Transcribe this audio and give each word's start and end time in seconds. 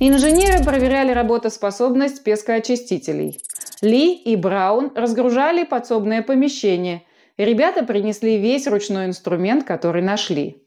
Инженеры 0.00 0.64
проверяли 0.64 1.12
работоспособность 1.12 2.24
пескоочистителей. 2.24 3.40
Ли 3.80 4.12
и 4.12 4.34
Браун 4.34 4.90
разгружали 4.96 5.62
подсобное 5.62 6.22
помещение. 6.22 7.04
Ребята 7.36 7.84
принесли 7.84 8.38
весь 8.38 8.66
ручной 8.66 9.06
инструмент, 9.06 9.62
который 9.62 10.02
нашли. 10.02 10.66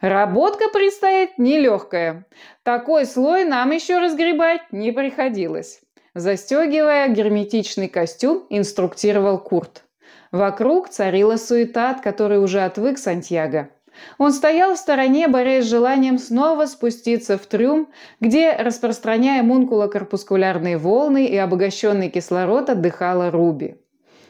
Работка 0.00 0.68
предстоит 0.72 1.38
нелегкая. 1.38 2.26
Такой 2.62 3.04
слой 3.04 3.44
нам 3.44 3.72
еще 3.72 3.98
разгребать 3.98 4.62
не 4.70 4.92
приходилось. 4.92 5.80
Застегивая 6.14 7.08
герметичный 7.08 7.88
костюм, 7.88 8.46
инструктировал 8.48 9.38
Курт. 9.38 9.82
Вокруг 10.30 10.88
царила 10.88 11.36
суета, 11.36 11.90
от 11.90 12.00
которой 12.02 12.38
уже 12.38 12.60
отвык 12.60 12.98
Сантьяго. 12.98 13.70
Он 14.18 14.32
стоял 14.32 14.74
в 14.74 14.78
стороне, 14.78 15.28
борясь 15.28 15.64
с 15.64 15.68
желанием 15.68 16.18
снова 16.18 16.66
спуститься 16.66 17.38
в 17.38 17.46
трюм, 17.46 17.88
где, 18.20 18.52
распространяя 18.52 19.42
мункулокорпускулярные 19.42 20.78
волны 20.78 21.26
и 21.26 21.36
обогащенный 21.36 22.10
кислород, 22.10 22.70
отдыхала 22.70 23.30
Руби. 23.30 23.76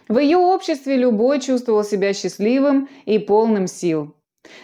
В 0.08 0.18
ее 0.18 0.38
обществе 0.38 0.96
любой 0.96 1.40
чувствовал 1.40 1.84
себя 1.84 2.12
счастливым 2.12 2.88
и 3.04 3.18
полным 3.18 3.66
сил. 3.66 4.14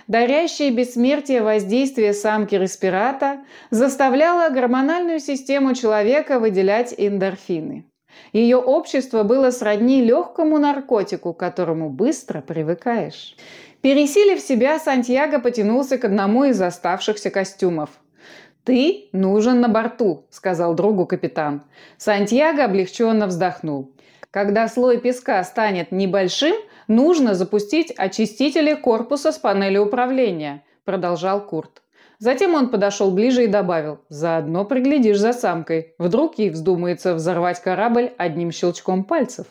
Дарящее 0.09 0.71
бессмертие 0.71 1.43
воздействие 1.43 2.15
самки 2.15 2.55
респирата 2.55 3.45
заставляло 3.71 4.49
гормональную 4.49 5.21
систему 5.21 5.75
человека 5.75 6.41
выделять 6.41 6.95
эндорфины. 6.97 7.85
Ее 8.33 8.57
общество 8.57 9.23
было 9.23 9.51
сродни 9.51 10.03
легкому 10.03 10.59
наркотику, 10.59 11.35
к 11.35 11.39
которому 11.39 11.91
быстро 11.91 12.41
привыкаешь. 12.41 13.37
Пересилив 13.87 14.41
себя, 14.41 14.81
Сантьяго 14.81 15.39
потянулся 15.39 15.97
к 15.97 16.05
одному 16.05 16.43
из 16.43 16.61
оставшихся 16.61 17.31
костюмов. 17.31 17.91
«Ты 18.65 19.11
нужен 19.13 19.61
на 19.61 19.69
борту»,– 19.69 20.27
сказал 20.31 20.75
другу 20.75 21.07
капитан. 21.07 21.63
Сантьяго 21.97 22.65
облегченно 22.65 23.29
вздохнул. 23.29 23.93
«Когда 24.33 24.67
слой 24.67 24.99
песка 24.99 25.45
станет 25.45 25.93
небольшим, 25.93 26.57
нужно 26.89 27.35
запустить 27.37 27.93
очистители 27.97 28.75
корпуса 28.75 29.31
с 29.31 29.39
панели 29.39 29.79
управления»,– 29.79 30.65
продолжал 30.85 31.47
Курт. 31.47 31.85
Затем 32.19 32.57
он 32.57 32.71
подошел 32.71 33.13
ближе 33.13 33.45
и 33.45 33.47
добавил, 33.47 34.01
«Заодно 34.09 34.65
приглядишь 34.65 35.21
за 35.21 35.33
самкой. 35.33 35.95
Вдруг 36.01 36.41
ей 36.41 36.51
вздумается 36.51 37.15
взорвать 37.15 37.63
корабль 37.63 38.11
одним 38.19 38.51
щелчком 38.51 39.05
пальцев». 39.05 39.47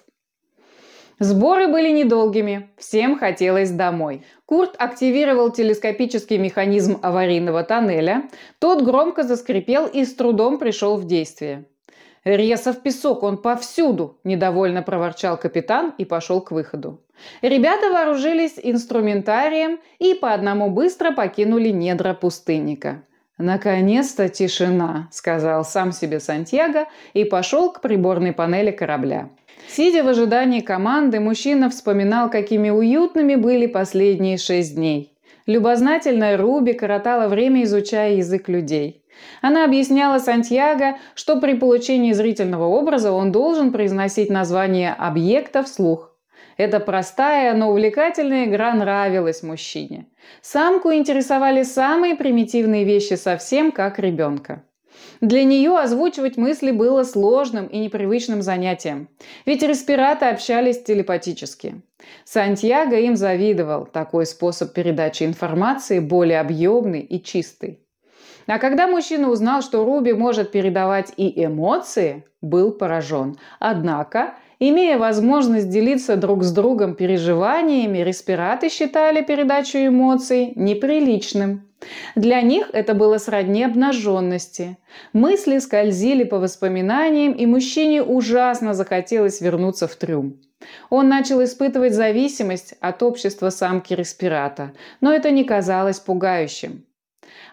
Сборы 1.20 1.70
были 1.70 1.92
недолгими, 1.92 2.70
всем 2.78 3.18
хотелось 3.18 3.72
домой. 3.72 4.26
Курт 4.46 4.76
активировал 4.78 5.50
телескопический 5.50 6.38
механизм 6.38 7.00
аварийного 7.02 7.64
тоннеля, 7.64 8.24
тот 8.60 8.82
громко 8.84 9.24
заскрипел 9.24 9.88
и 9.88 10.04
с 10.04 10.14
трудом 10.14 10.60
пришел 10.60 10.98
в 10.98 11.06
действие. 11.06 11.66
«Ресов 12.26 12.82
песок, 12.82 13.24
он 13.24 13.38
повсюду!»– 13.38 14.18
недовольно 14.24 14.82
проворчал 14.82 15.38
капитан 15.38 15.94
и 15.98 16.06
пошел 16.06 16.42
к 16.42 16.52
выходу. 16.52 17.00
Ребята 17.42 17.92
вооружились 17.92 18.60
инструментарием 18.62 19.80
и 20.00 20.16
по 20.16 20.34
одному 20.34 20.70
быстро 20.70 21.12
покинули 21.12 21.70
недра 21.70 22.14
пустынника. 22.14 23.04
«Наконец-то 23.38 24.28
тишина»,– 24.28 25.08
сказал 25.12 25.64
сам 25.64 25.92
себе 25.92 26.20
Сантьяго 26.20 26.88
и 27.14 27.26
пошел 27.26 27.72
к 27.72 27.82
приборной 27.82 28.34
панели 28.34 28.72
корабля. 28.72 29.30
Сидя 29.76 30.04
в 30.04 30.08
ожидании 30.08 30.62
команды, 30.62 31.20
мужчина 31.20 31.70
вспоминал, 31.70 32.30
какими 32.30 32.70
уютными 32.70 33.36
были 33.36 33.68
последние 33.68 34.38
шесть 34.38 34.76
дней. 34.76 35.18
Любознательная 35.48 36.38
Руби 36.38 36.72
коротала 36.72 37.28
время, 37.28 37.64
изучая 37.64 38.14
язык 38.14 38.48
людей. 38.48 39.04
Она 39.42 39.66
объясняла 39.66 40.20
Сантьяго, 40.20 40.96
что 41.14 41.42
при 41.42 41.56
получении 41.56 42.14
зрительного 42.14 42.64
образа 42.64 43.12
он 43.12 43.34
должен 43.34 43.74
произносить 43.74 44.30
название 44.30 44.94
объекта 44.94 45.62
вслух. 45.62 46.16
Эта 46.56 46.80
простая, 46.80 47.54
но 47.54 47.70
увлекательная 47.70 48.46
игра 48.46 48.74
нравилась 48.74 49.44
мужчине. 49.44 50.06
Самку 50.42 50.94
интересовали 50.94 51.64
самые 51.64 52.16
примитивные 52.16 52.86
вещи 52.86 53.16
совсем 53.16 53.74
как 53.74 54.00
ребенка. 54.00 54.64
Для 55.22 55.44
нее 55.44 55.78
озвучивать 55.78 56.38
мысли 56.38 56.72
было 56.72 57.04
сложным 57.04 57.68
и 57.68 57.80
непривычным 57.80 58.42
занятием, 58.42 59.08
ведь 59.46 59.64
респираты 59.64 60.26
общались 60.26 60.84
телепатически. 60.84 61.82
Сантьяго 62.24 62.98
им 62.98 63.16
завидовал, 63.16 63.86
такой 63.86 64.26
способ 64.26 64.74
передачи 64.74 65.24
информации 65.24 66.00
более 66.00 66.40
объемный 66.40 67.02
и 67.02 67.24
чистый. 67.24 67.80
А 68.48 68.60
когда 68.60 68.88
мужчина 68.88 69.30
узнал, 69.30 69.62
что 69.62 69.84
Руби 69.84 70.14
может 70.14 70.52
передавать 70.52 71.12
и 71.18 71.44
эмоции, 71.44 72.26
был 72.42 72.72
поражен. 72.72 73.38
Однако, 73.60 74.36
имея 74.60 74.98
возможность 74.98 75.70
делиться 75.70 76.16
друг 76.16 76.44
с 76.44 76.52
другом 76.52 76.96
переживаниями, 76.96 78.00
респираты 78.00 78.70
считали 78.70 79.22
передачу 79.22 79.78
эмоций 79.78 80.54
неприличным. 80.56 81.68
Для 82.16 82.42
них 82.42 82.70
это 82.74 82.94
было 82.94 83.18
сродни 83.18 83.64
обнаженности. 83.64 84.78
Мысли 85.14 85.60
скользили 85.60 86.24
по 86.24 86.40
воспоминаниям, 86.40 87.34
и 87.34 87.46
мужчине 87.46 88.02
ужасно 88.02 88.74
захотелось 88.74 89.42
вернуться 89.42 89.88
в 89.88 89.96
трюм. 89.96 90.40
Он 90.90 91.10
начал 91.10 91.44
испытывать 91.44 91.94
зависимость 91.94 92.76
от 92.80 93.04
общества 93.04 93.50
самки 93.50 93.94
респирата, 93.94 94.72
но 95.02 95.14
это 95.14 95.30
не 95.30 95.44
казалось 95.44 96.00
пугающим. 96.00 96.85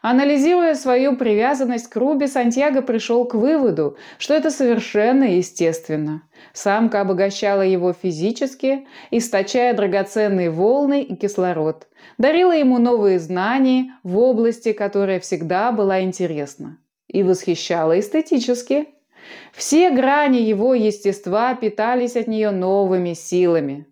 Анализируя 0.00 0.74
свою 0.74 1.16
привязанность 1.16 1.88
к 1.88 1.96
Руби, 1.96 2.26
Сантьяго 2.26 2.82
пришел 2.82 3.24
к 3.24 3.34
выводу, 3.34 3.96
что 4.18 4.34
это 4.34 4.50
совершенно 4.50 5.24
естественно. 5.24 6.22
Самка 6.52 7.00
обогащала 7.00 7.62
его 7.62 7.92
физически, 7.92 8.86
источая 9.10 9.74
драгоценные 9.74 10.50
волны 10.50 11.02
и 11.02 11.14
кислород. 11.14 11.86
Дарила 12.18 12.52
ему 12.52 12.78
новые 12.78 13.18
знания 13.18 13.94
в 14.02 14.18
области, 14.18 14.72
которая 14.72 15.20
всегда 15.20 15.72
была 15.72 16.02
интересна. 16.02 16.78
И 17.06 17.22
восхищала 17.22 17.98
эстетически. 17.98 18.88
Все 19.52 19.90
грани 19.90 20.38
его 20.38 20.74
естества 20.74 21.54
питались 21.54 22.16
от 22.16 22.26
нее 22.26 22.50
новыми 22.50 23.12
силами. 23.12 23.86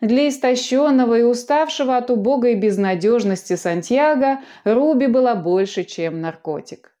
Для 0.00 0.28
истощенного 0.28 1.18
и 1.18 1.22
уставшего 1.22 1.96
от 1.96 2.10
убогой 2.10 2.54
безнадежности 2.54 3.56
Сантьяго 3.56 4.40
Руби 4.64 5.06
была 5.06 5.34
больше, 5.34 5.84
чем 5.84 6.20
наркотик. 6.20 6.92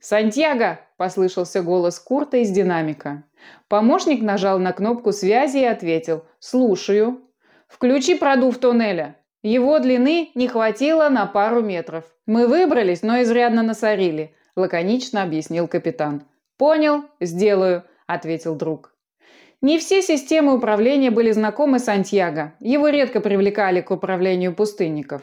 «Сантьяго!»– 0.00 0.80
послышался 0.96 1.62
голос 1.62 1.98
Курта 1.98 2.36
из 2.38 2.50
динамика. 2.50 3.24
Помощник 3.68 4.22
нажал 4.22 4.58
на 4.58 4.72
кнопку 4.72 5.12
связи 5.12 5.58
и 5.58 5.64
ответил 5.64 6.24
«Слушаю». 6.38 7.22
«Включи 7.66 8.14
продув 8.14 8.58
туннеля». 8.58 9.16
Его 9.42 9.78
длины 9.78 10.30
не 10.34 10.48
хватило 10.48 11.08
на 11.08 11.26
пару 11.26 11.62
метров. 11.62 12.04
«Мы 12.26 12.46
выбрались, 12.46 13.02
но 13.02 13.22
изрядно 13.22 13.62
насорили»,– 13.62 14.34
лаконично 14.56 15.22
объяснил 15.22 15.68
капитан. 15.68 16.22
«Понял, 16.56 17.04
сделаю»,– 17.20 17.84
ответил 18.06 18.54
друг. 18.54 18.95
Не 19.62 19.78
все 19.78 20.02
системы 20.02 20.54
управления 20.54 21.10
были 21.10 21.32
знакомы 21.32 21.78
Сантьяго. 21.78 22.54
Его 22.60 22.88
редко 22.88 23.20
привлекали 23.20 23.80
к 23.80 23.90
управлению 23.90 24.54
пустынников. 24.54 25.22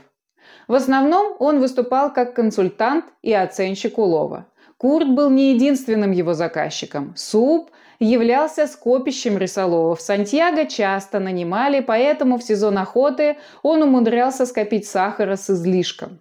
В 0.68 0.74
основном 0.74 1.36
он 1.40 1.60
выступал 1.60 2.12
как 2.12 2.34
консультант 2.34 3.06
и 3.22 3.32
оценщик 3.34 3.98
улова. 3.98 4.48
Курт 4.78 5.10
был 5.10 5.30
не 5.30 5.54
единственным 5.54 6.12
его 6.12 6.34
заказчиком. 6.34 7.14
СУП 7.16 7.70
являлся 8.00 8.68
скопищем 8.68 9.38
рисоловов. 9.38 10.02
Сантьяго 10.02 10.66
часто 10.66 11.20
нанимали, 11.20 11.80
поэтому 11.80 12.38
в 12.38 12.44
сезон 12.44 12.78
охоты 12.78 13.38
он 13.62 13.84
умудрялся 13.84 14.46
скопить 14.46 14.88
сахара 14.88 15.36
с 15.36 15.50
излишком. 15.50 16.20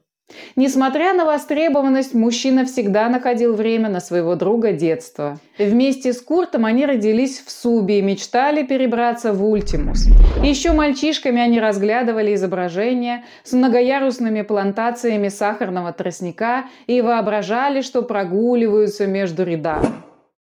Несмотря 0.56 1.14
на 1.14 1.24
востребованность, 1.24 2.14
мужчина 2.14 2.64
всегда 2.64 3.08
находил 3.08 3.54
время 3.54 3.88
на 3.88 4.00
своего 4.00 4.34
друга 4.34 4.72
детства. 4.72 5.38
Вместе 5.58 6.12
с 6.12 6.20
Куртом 6.20 6.64
они 6.64 6.86
родились 6.86 7.42
в 7.44 7.50
Субе 7.50 7.98
и 7.98 8.02
мечтали 8.02 8.62
перебраться 8.62 9.32
в 9.32 9.44
Ультимус. 9.44 10.06
Еще 10.42 10.72
мальчишками 10.72 11.40
они 11.40 11.60
разглядывали 11.60 12.34
изображения 12.34 13.24
с 13.44 13.52
многоярусными 13.52 14.42
плантациями 14.42 15.28
сахарного 15.28 15.92
тростника 15.92 16.64
и 16.86 17.00
воображали, 17.00 17.80
что 17.80 18.02
прогуливаются 18.02 19.06
между 19.06 19.44
рядами. 19.44 20.11